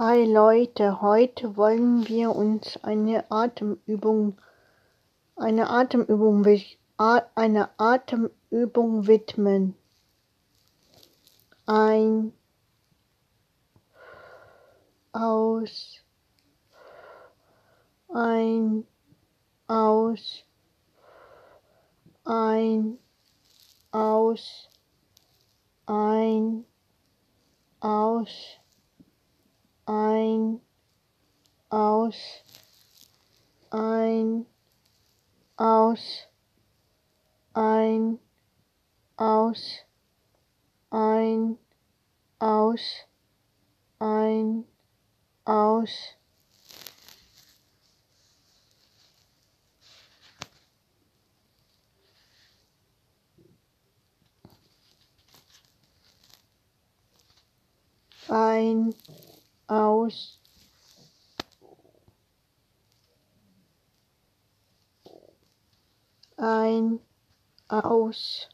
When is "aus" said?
15.10-15.96, 19.66-20.44, 23.90-24.68, 27.80-28.58, 32.08-32.42, 35.56-36.26, 39.16-39.84, 42.38-42.80, 45.44-45.90, 59.68-60.38, 67.68-68.48